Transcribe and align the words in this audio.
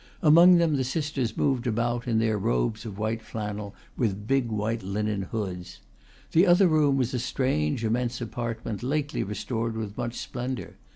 Among 0.23 0.55
them 0.55 0.77
the 0.77 0.83
sisters 0.83 1.37
moved 1.37 1.67
about, 1.67 2.07
in 2.07 2.17
their 2.17 2.35
robes 2.39 2.87
of 2.87 2.97
white 2.97 3.21
flannel, 3.21 3.75
with 3.95 4.25
big 4.25 4.49
white 4.49 4.81
linen 4.81 5.21
hoods. 5.21 5.79
The 6.31 6.47
other 6.47 6.67
room 6.67 6.97
was 6.97 7.13
a 7.13 7.19
strange, 7.19 7.85
immense 7.85 8.19
apartment, 8.19 8.81
lately 8.81 9.21
restored 9.21 9.77
with 9.77 9.95
much 9.99 10.15
splendor. 10.15 10.77